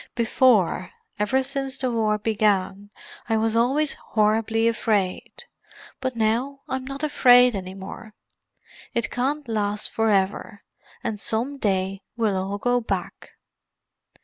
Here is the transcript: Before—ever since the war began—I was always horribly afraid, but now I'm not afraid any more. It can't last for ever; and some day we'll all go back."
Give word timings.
Before—ever 0.15 1.43
since 1.43 1.77
the 1.77 1.91
war 1.91 2.17
began—I 2.17 3.37
was 3.37 3.55
always 3.55 3.93
horribly 3.93 4.67
afraid, 4.67 5.43
but 5.99 6.15
now 6.15 6.61
I'm 6.67 6.85
not 6.85 7.03
afraid 7.03 7.55
any 7.55 7.75
more. 7.75 8.15
It 8.95 9.11
can't 9.11 9.47
last 9.47 9.91
for 9.91 10.09
ever; 10.09 10.63
and 11.03 11.19
some 11.19 11.59
day 11.59 12.01
we'll 12.17 12.35
all 12.35 12.57
go 12.57 12.79
back." 12.81 13.33